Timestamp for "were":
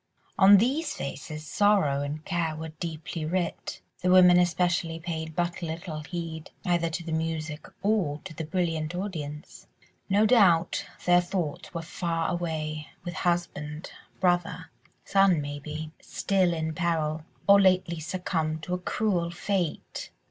2.55-2.69, 11.75-11.83